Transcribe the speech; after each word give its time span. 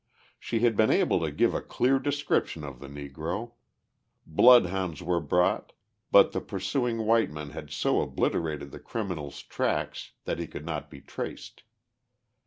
She 0.39 0.61
had 0.61 0.75
been 0.75 0.89
able 0.89 1.19
to 1.19 1.29
give 1.31 1.53
a 1.53 1.61
clear 1.61 1.99
description 1.99 2.63
of 2.63 2.79
the 2.79 2.87
Negro: 2.87 3.51
bloodhounds 4.25 5.03
were 5.03 5.19
brought, 5.19 5.73
but 6.11 6.31
the 6.31 6.41
pursuing 6.41 7.05
white 7.05 7.29
men 7.29 7.51
had 7.51 7.69
so 7.69 8.01
obliterated 8.01 8.71
the 8.71 8.79
criminal's 8.79 9.43
tracks 9.43 10.13
that 10.25 10.39
he 10.39 10.47
could 10.47 10.65
not 10.65 10.89
be 10.89 11.01
traced. 11.01 11.61